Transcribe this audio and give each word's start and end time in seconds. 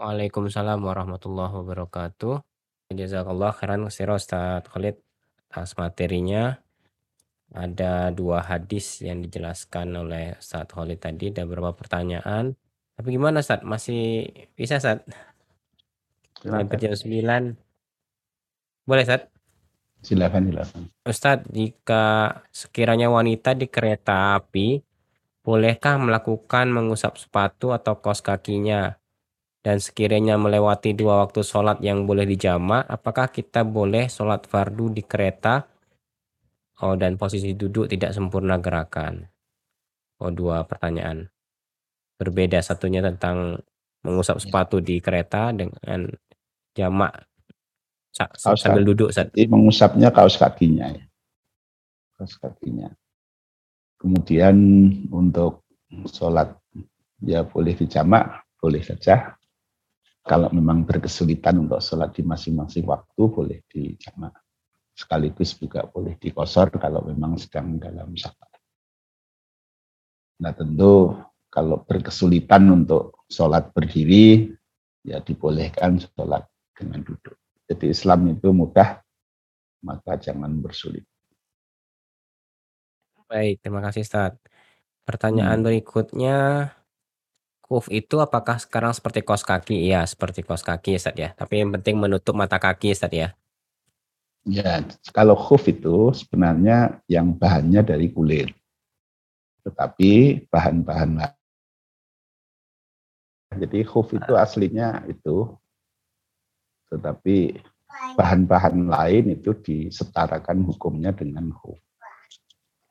Waalaikumsalam 0.00 0.80
warahmatullahi 0.80 1.60
wabarakatuh. 1.60 2.40
Jazakallah 2.88 3.52
khairan 3.52 3.84
katsira 3.84 4.16
Ustaz 4.16 4.64
Khalid 4.72 4.96
atas 5.52 5.76
materinya. 5.76 6.56
Ada 7.52 8.08
dua 8.08 8.40
hadis 8.40 9.04
yang 9.04 9.20
dijelaskan 9.20 9.92
oleh 9.92 10.40
Ustaz 10.40 10.72
Khalid 10.72 11.04
tadi, 11.04 11.36
ada 11.36 11.44
beberapa 11.44 11.76
pertanyaan. 11.76 12.56
Tapi 12.96 13.12
gimana 13.12 13.44
Ustaz? 13.44 13.60
Masih 13.60 14.24
bisa 14.56 14.80
Ustaz? 14.80 15.04
Sampai 16.40 16.80
jam 16.80 16.96
9. 16.96 17.60
Boleh 18.88 19.04
Ustaz? 19.04 19.28
Silakan, 20.00 20.48
silakan. 20.48 20.82
Ustadz, 21.04 21.52
jika 21.52 22.40
sekiranya 22.48 23.12
wanita 23.12 23.52
di 23.52 23.68
kereta 23.68 24.32
api, 24.40 24.80
bolehkah 25.44 26.00
melakukan 26.00 26.72
mengusap 26.72 27.20
sepatu 27.20 27.76
atau 27.76 28.00
kaos 28.00 28.24
kakinya? 28.24 28.96
Dan 29.60 29.76
sekiranya 29.76 30.40
melewati 30.40 30.96
dua 30.96 31.20
waktu 31.28 31.44
sholat 31.44 31.84
yang 31.84 32.08
boleh 32.08 32.24
dijamak, 32.24 32.88
apakah 32.88 33.28
kita 33.28 33.60
boleh 33.60 34.08
sholat 34.08 34.48
fardu 34.48 34.88
di 34.96 35.04
kereta? 35.04 35.68
Oh, 36.80 36.96
dan 36.96 37.20
posisi 37.20 37.52
duduk 37.52 37.92
tidak 37.92 38.16
sempurna 38.16 38.56
gerakan. 38.56 39.28
Oh, 40.20 40.32
dua 40.32 40.64
pertanyaan. 40.64 41.28
Berbeda 42.16 42.60
satunya 42.64 43.04
tentang 43.04 43.60
mengusap 44.00 44.40
Ya. 44.40 44.42
sepatu 44.48 44.80
di 44.80 44.96
kereta 45.04 45.52
dengan 45.52 46.08
jamak 46.72 47.12
sa- 48.12 48.32
Kaos 48.32 48.64
sambil 48.64 48.84
duduk. 48.88 49.12
Jadi 49.12 49.44
mengusapnya 49.48 50.08
kaos 50.08 50.40
kakinya 50.40 50.88
ya. 50.88 51.04
Kaos 52.16 52.36
kakinya. 52.40 52.88
Kemudian 54.00 54.56
untuk 55.12 55.68
sholat 56.08 56.56
ya 57.20 57.44
boleh 57.44 57.76
dijamak, 57.76 58.44
boleh 58.56 58.80
saja. 58.80 59.36
Kalau 60.20 60.52
memang 60.52 60.84
berkesulitan 60.84 61.64
untuk 61.64 61.80
sholat 61.80 62.12
di 62.12 62.22
masing-masing 62.22 62.84
waktu 62.84 63.22
boleh 63.24 63.58
dijamak. 63.66 64.36
Sekaligus 64.92 65.56
juga 65.56 65.88
boleh 65.88 66.20
dikosor 66.20 66.76
kalau 66.76 67.00
memang 67.08 67.40
sedang 67.40 67.80
dalam 67.80 68.12
safar. 68.14 68.52
Nah 70.44 70.52
tentu 70.52 71.16
kalau 71.48 71.82
berkesulitan 71.82 72.68
untuk 72.68 73.24
sholat 73.26 73.72
berdiri, 73.72 74.52
ya 75.02 75.18
dibolehkan 75.24 75.96
sholat 75.98 76.44
dengan 76.76 77.00
duduk. 77.00 77.36
Jadi 77.66 77.90
Islam 77.90 78.28
itu 78.30 78.52
mudah, 78.52 79.00
maka 79.82 80.20
jangan 80.20 80.52
bersulit. 80.60 81.04
Baik, 83.30 83.62
terima 83.62 83.78
kasih 83.78 84.02
Ustaz. 84.02 84.34
Pertanyaan 85.06 85.62
Hmm. 85.62 85.66
berikutnya, 85.66 86.36
kuf 87.70 87.86
itu 87.86 88.18
apakah 88.18 88.58
sekarang 88.58 88.90
seperti 88.90 89.22
kaos 89.22 89.46
kaki? 89.46 89.86
Iya, 89.86 90.02
seperti 90.02 90.42
kaos 90.42 90.66
kaki 90.66 90.98
Ustaz 90.98 91.14
ya. 91.14 91.30
Tapi 91.38 91.62
yang 91.62 91.70
penting 91.78 92.02
menutup 92.02 92.34
mata 92.34 92.58
kaki 92.58 92.90
Ustaz 92.90 93.14
ya. 93.14 93.30
Ya, 94.42 94.82
kalau 95.14 95.38
khuf 95.38 95.70
itu 95.70 96.10
sebenarnya 96.10 96.98
yang 97.06 97.30
bahannya 97.30 97.86
dari 97.86 98.10
kulit. 98.10 98.50
Tetapi 99.62 100.42
bahan-bahan 100.50 101.10
lain. 101.22 101.38
Jadi 103.54 103.86
khuf 103.86 104.10
itu 104.18 104.32
aslinya 104.34 105.06
itu, 105.06 105.54
tetapi 106.90 107.58
bahan-bahan 108.18 108.86
lain 108.90 109.38
itu 109.38 109.54
disetarakan 109.54 110.66
hukumnya 110.66 111.14
dengan 111.14 111.54
khuf. 111.54 111.78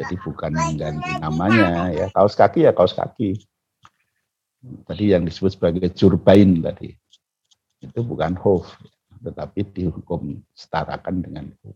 Jadi 0.00 0.16
bukan 0.24 0.52
mengganti 0.56 1.12
namanya 1.20 1.92
ya. 1.92 2.06
Kaos 2.08 2.32
kaki 2.32 2.64
ya 2.64 2.72
kaos 2.72 2.96
kaki. 2.96 3.51
Tadi 4.62 5.10
yang 5.10 5.26
disebut 5.26 5.58
sebagai 5.58 5.90
jurbain 5.90 6.62
tadi. 6.62 6.94
Itu 7.82 8.06
bukan 8.06 8.38
khuf, 8.38 8.78
tetapi 9.18 9.66
dihukum 9.74 10.38
setarakan 10.54 11.18
dengan 11.18 11.50
khuf. 11.58 11.74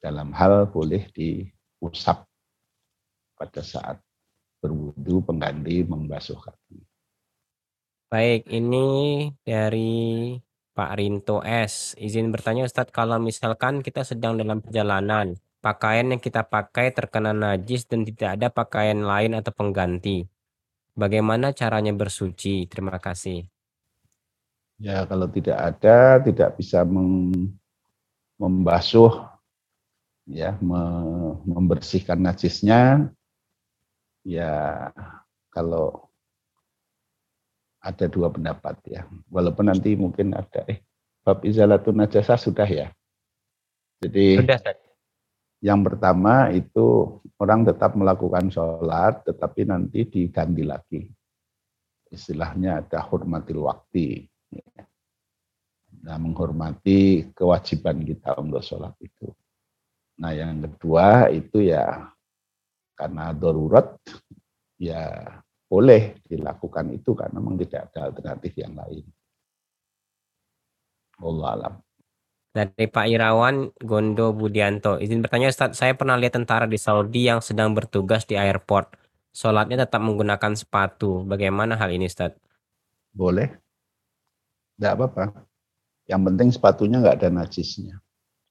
Dalam 0.00 0.32
hal 0.32 0.72
boleh 0.72 1.12
diusap 1.12 2.24
pada 3.36 3.60
saat 3.60 4.00
berwudu 4.64 5.20
pengganti 5.22 5.84
membasuh 5.84 6.40
kaki. 6.40 6.80
Baik, 8.08 8.48
ini 8.48 9.28
dari 9.44 10.32
Pak 10.72 10.92
Rinto 10.96 11.44
S. 11.44 11.92
Izin 12.00 12.32
bertanya 12.32 12.64
Ustadz, 12.64 12.94
kalau 12.94 13.20
misalkan 13.20 13.84
kita 13.84 14.06
sedang 14.08 14.40
dalam 14.40 14.64
perjalanan, 14.64 15.36
pakaian 15.60 16.16
yang 16.16 16.22
kita 16.22 16.46
pakai 16.48 16.96
terkena 16.96 17.36
najis 17.36 17.84
dan 17.84 18.08
tidak 18.08 18.40
ada 18.40 18.48
pakaian 18.48 19.04
lain 19.04 19.36
atau 19.36 19.52
pengganti. 19.52 20.24
Bagaimana 20.98 21.54
caranya 21.54 21.94
bersuci? 21.94 22.66
Terima 22.66 22.98
kasih. 22.98 23.46
Ya 24.82 25.06
kalau 25.06 25.30
tidak 25.30 25.54
ada, 25.54 26.18
tidak 26.18 26.58
bisa 26.58 26.82
mem- 26.82 27.54
membasuh, 28.34 29.30
ya 30.26 30.58
me- 30.58 31.38
membersihkan 31.46 32.18
najisnya, 32.18 33.14
ya 34.26 34.90
kalau 35.54 36.10
ada 37.78 38.10
dua 38.10 38.34
pendapat 38.34 38.74
ya. 38.90 39.06
Walaupun 39.30 39.70
nanti 39.70 39.94
mungkin 39.94 40.34
ada 40.34 40.66
eh 40.66 40.82
bab 41.22 41.46
izalatun 41.46 41.94
najasah 41.94 42.38
sudah 42.42 42.66
ya. 42.66 42.90
Jadi 44.02 44.42
Sudah. 44.42 44.58
Yang 45.58 45.82
pertama 45.82 46.54
itu 46.54 47.18
orang 47.38 47.66
tetap 47.66 47.98
melakukan 47.98 48.46
sholat, 48.46 49.26
tetapi 49.26 49.66
nanti 49.66 50.06
diganti 50.06 50.62
lagi. 50.62 51.02
Istilahnya 52.08 52.86
ada 52.86 53.02
hormatil 53.02 53.66
waktu. 53.66 54.26
Nah, 55.98 56.16
menghormati 56.16 57.30
kewajiban 57.34 58.06
kita 58.06 58.38
untuk 58.38 58.62
sholat 58.62 58.94
itu. 59.02 59.34
Nah, 60.22 60.30
yang 60.30 60.62
kedua 60.62 61.30
itu 61.34 61.66
ya 61.66 62.06
karena 62.94 63.34
darurat, 63.34 63.98
ya 64.78 65.26
boleh 65.66 66.22
dilakukan 66.26 66.94
itu 66.94 67.12
karena 67.18 67.38
memang 67.42 67.58
tidak 67.60 67.90
ada 67.92 68.14
alternatif 68.14 68.54
yang 68.56 68.78
lain. 68.78 69.04
Allah 71.18 71.48
alam. 71.50 71.74
Dari 72.48 72.88
Pak 72.88 73.06
Irawan 73.06 73.70
Gondo 73.78 74.32
Budianto. 74.32 74.96
Izin 74.98 75.20
bertanya 75.20 75.52
Ustadz, 75.52 75.78
saya 75.78 75.92
pernah 75.94 76.16
lihat 76.16 76.34
tentara 76.34 76.64
di 76.64 76.80
Saudi 76.80 77.28
yang 77.28 77.44
sedang 77.44 77.76
bertugas 77.76 78.24
di 78.24 78.34
airport. 78.34 78.96
Sholatnya 79.36 79.84
tetap 79.86 80.00
menggunakan 80.00 80.56
sepatu. 80.56 81.22
Bagaimana 81.28 81.76
hal 81.76 81.92
ini 81.92 82.08
Ustadz? 82.08 82.40
Boleh. 83.12 83.52
Tidak 84.80 84.92
apa-apa. 84.96 85.44
Yang 86.08 86.22
penting 86.24 86.48
sepatunya 86.48 86.96
nggak 87.04 87.16
ada 87.20 87.28
najisnya. 87.28 88.00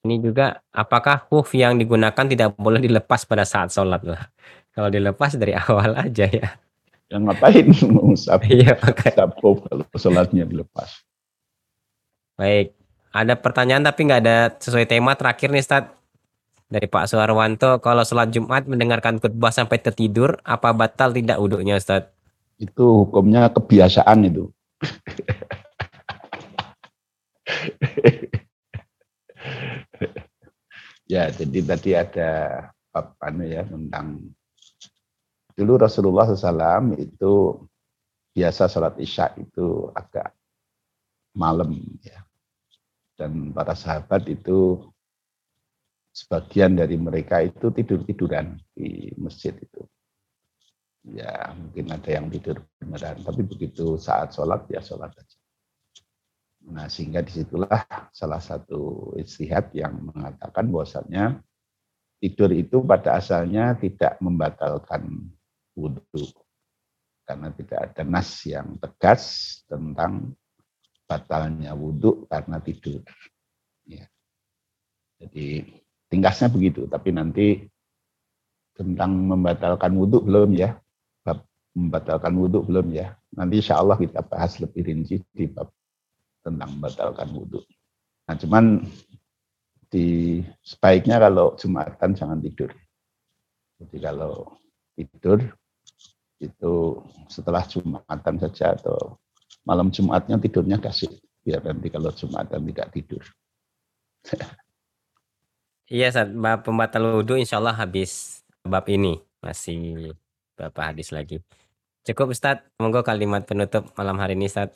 Ini 0.06 0.22
juga 0.22 0.62
apakah 0.72 1.26
huf 1.34 1.58
yang 1.58 1.76
digunakan 1.76 2.24
tidak 2.30 2.54
boleh 2.56 2.78
dilepas 2.80 3.26
pada 3.26 3.44
saat 3.44 3.74
sholat 3.74 4.06
lah? 4.06 4.30
Kalau 4.78 4.94
dilepas 4.94 5.34
dari 5.36 5.58
awal 5.58 5.98
aja 5.98 6.30
ya. 6.30 6.54
Yang 7.10 7.22
ngapain 7.34 7.66
mengusap 7.92 8.40
Iya, 8.54 8.78
makanya. 8.78 9.26
usap 9.26 9.30
huf 9.42 9.58
kalau 9.66 9.84
sholatnya 9.98 10.46
dilepas. 10.46 11.02
Baik. 12.38 12.77
Ada 13.18 13.34
pertanyaan 13.34 13.82
tapi 13.82 14.06
nggak 14.06 14.22
ada 14.22 14.54
sesuai 14.62 14.86
tema 14.86 15.18
terakhir 15.18 15.50
nih 15.50 15.66
Ustadz. 15.66 15.98
Dari 16.68 16.84
Pak 16.86 17.08
Suharwanto, 17.10 17.80
kalau 17.80 18.04
sholat 18.04 18.28
Jumat 18.30 18.68
mendengarkan 18.68 19.24
khutbah 19.24 19.56
sampai 19.56 19.80
tertidur, 19.80 20.36
apa 20.44 20.76
batal 20.76 21.16
tidak 21.16 21.40
wudhunya 21.40 21.80
Ustadz? 21.80 22.12
Itu 22.62 23.08
hukumnya 23.08 23.48
kebiasaan 23.50 24.28
itu. 24.28 24.52
ya, 31.14 31.32
jadi 31.32 31.60
tadi 31.64 31.96
ada 31.96 32.32
bab 32.92 33.16
anu 33.24 33.48
ya 33.48 33.64
tentang 33.64 34.28
dulu 35.58 35.82
Rasulullah 35.82 36.30
SAW 36.30 36.94
itu 37.00 37.34
biasa 38.36 38.70
sholat 38.70 39.00
isya 39.02 39.34
itu 39.40 39.90
agak 39.96 40.36
malam 41.34 41.74
ya. 42.04 42.27
Dan 43.18 43.50
para 43.50 43.74
sahabat 43.74 44.30
itu 44.30 44.78
sebagian 46.14 46.78
dari 46.78 46.98
mereka 47.02 47.42
itu 47.42 47.74
tidur-tiduran 47.74 48.62
di 48.78 49.10
masjid 49.18 49.58
itu. 49.58 49.82
Ya 51.08 51.56
mungkin 51.58 51.90
ada 51.90 52.10
yang 52.14 52.30
tidur 52.30 52.62
beneran, 52.78 53.24
tapi 53.26 53.42
begitu 53.42 53.98
saat 53.98 54.38
sholat 54.38 54.70
ya 54.70 54.86
sholat 54.86 55.14
aja. 55.18 55.38
Nah 56.68 56.86
sehingga 56.92 57.24
di 57.24 57.32
situlah 57.32 57.86
salah 58.12 58.44
satu 58.44 59.14
istihad 59.16 59.72
yang 59.72 59.98
mengatakan 60.14 60.68
bahwasannya 60.68 61.40
tidur 62.20 62.52
itu 62.52 62.84
pada 62.84 63.18
asalnya 63.18 63.74
tidak 63.80 64.20
membatalkan 64.20 65.32
wudhu. 65.74 66.28
Karena 67.24 67.52
tidak 67.56 67.80
ada 67.92 68.04
nas 68.08 68.30
yang 68.44 68.76
tegas 68.80 69.24
tentang 69.68 70.36
batalnya 71.08 71.72
wudhu 71.74 72.28
karena 72.28 72.60
tidur. 72.60 73.02
Ya. 73.88 74.06
Jadi 75.18 75.64
tingkasnya 76.12 76.52
begitu, 76.52 76.86
tapi 76.86 77.16
nanti 77.16 77.64
tentang 78.76 79.16
membatalkan 79.16 79.96
wudhu 79.96 80.22
belum 80.22 80.54
ya. 80.54 80.78
Bab 81.24 81.48
membatalkan 81.74 82.36
wudhu 82.36 82.62
belum 82.68 82.94
ya? 82.94 83.16
Nanti 83.34 83.64
insya 83.64 83.80
Allah 83.80 83.98
kita 83.98 84.22
bahas 84.22 84.60
lebih 84.60 84.84
rinci 84.84 85.24
di 85.32 85.48
bab 85.48 85.72
tentang 86.44 86.78
membatalkan 86.78 87.32
wudhu. 87.34 87.64
Nah 88.28 88.36
cuman 88.36 88.84
di 89.88 90.38
sebaiknya 90.60 91.18
kalau 91.18 91.56
Jumatan 91.56 92.12
jangan 92.14 92.44
tidur. 92.44 92.70
Jadi 93.80 93.98
kalau 94.04 94.60
tidur 94.94 95.40
itu 96.38 97.02
setelah 97.32 97.64
Jumatan 97.66 98.36
saja 98.38 98.76
atau 98.76 99.18
malam 99.68 99.92
Jumatnya 99.92 100.40
tidurnya 100.40 100.80
kasih 100.80 101.12
biar 101.44 101.60
nanti 101.60 101.92
kalau 101.92 102.12
Jumatan 102.16 102.64
tidak 102.72 102.88
tidur. 102.96 103.24
Iya, 105.88 106.12
saat 106.12 106.32
bab 106.36 106.68
pembatal 106.68 107.20
wudhu 107.20 107.40
insya 107.40 107.60
Allah 107.60 107.76
habis 107.76 108.44
bab 108.64 108.84
ini. 108.92 109.24
Masih 109.40 110.12
beberapa 110.56 110.92
hadis 110.92 111.16
lagi. 111.16 111.40
Cukup 112.04 112.36
Ustadz, 112.36 112.68
monggo 112.80 113.04
kalimat 113.04 113.48
penutup 113.48 113.92
malam 113.96 114.20
hari 114.20 114.36
ini 114.36 114.52
Ustadz. 114.52 114.76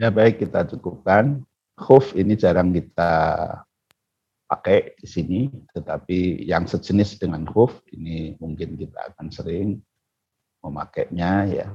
Ya 0.00 0.08
baik, 0.08 0.40
kita 0.40 0.64
cukupkan. 0.72 1.44
Khuf 1.76 2.16
ini 2.16 2.36
jarang 2.36 2.72
kita 2.72 3.12
pakai 4.48 4.96
di 4.96 5.08
sini, 5.08 5.40
tetapi 5.72 6.44
yang 6.44 6.68
sejenis 6.68 7.20
dengan 7.20 7.44
khuf 7.48 7.80
ini 7.92 8.36
mungkin 8.40 8.76
kita 8.76 9.12
akan 9.12 9.28
sering 9.28 9.80
memakainya 10.64 11.32
ya. 11.48 11.68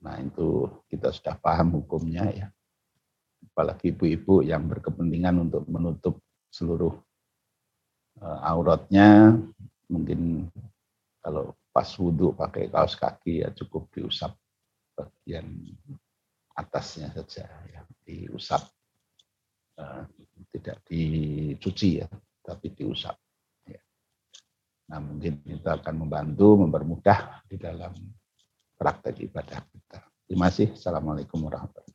Nah 0.00 0.16
itu 0.20 0.68
kita 0.88 1.12
sudah 1.12 1.36
paham 1.36 1.80
hukumnya 1.80 2.24
ya. 2.32 2.46
Apalagi 3.52 3.92
ibu-ibu 3.92 4.44
yang 4.44 4.68
berkepentingan 4.68 5.48
untuk 5.48 5.64
menutup 5.68 6.20
seluruh 6.52 6.92
uh, 8.20 8.38
auratnya, 8.44 9.36
mungkin 9.88 10.48
kalau 11.20 11.52
pas 11.70 11.86
wudhu 11.96 12.34
pakai 12.34 12.66
kaos 12.72 12.98
kaki 12.98 13.46
ya 13.46 13.48
cukup 13.54 13.86
diusap 13.94 14.34
bagian 14.96 15.46
atasnya 16.58 17.14
saja 17.14 17.46
ya 17.70 17.80
diusap 18.02 18.66
uh, 19.78 20.02
tidak 20.50 20.82
dicuci 20.84 22.02
ya 22.02 22.08
tapi 22.42 22.74
diusap 22.74 23.14
ya. 23.70 23.80
nah 24.90 24.98
mungkin 24.98 25.40
itu 25.46 25.68
akan 25.68 25.94
membantu 25.94 26.58
mempermudah 26.58 27.46
di 27.46 27.54
dalam 27.54 27.94
praktek 28.74 29.30
ibadah 29.30 29.62
terima 30.30 30.46
kasih. 30.46 30.70
Assalamualaikum 30.78 31.42
warahmatullahi 31.42 31.89